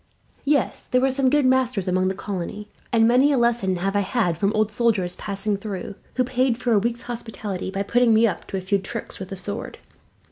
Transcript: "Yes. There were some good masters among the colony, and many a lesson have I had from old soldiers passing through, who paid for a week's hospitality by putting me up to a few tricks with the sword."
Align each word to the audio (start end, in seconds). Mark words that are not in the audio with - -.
"Yes. 0.45 0.81
There 0.85 0.99
were 0.99 1.11
some 1.11 1.29
good 1.29 1.45
masters 1.45 1.87
among 1.87 2.07
the 2.07 2.15
colony, 2.15 2.67
and 2.91 3.07
many 3.07 3.31
a 3.31 3.37
lesson 3.37 3.75
have 3.75 3.95
I 3.95 3.99
had 3.99 4.35
from 4.35 4.51
old 4.53 4.71
soldiers 4.71 5.15
passing 5.15 5.57
through, 5.57 5.93
who 6.15 6.23
paid 6.23 6.57
for 6.57 6.71
a 6.71 6.79
week's 6.79 7.03
hospitality 7.03 7.69
by 7.69 7.83
putting 7.83 8.11
me 8.11 8.25
up 8.25 8.47
to 8.47 8.57
a 8.57 8.61
few 8.61 8.79
tricks 8.79 9.19
with 9.19 9.29
the 9.29 9.35
sword." 9.35 9.77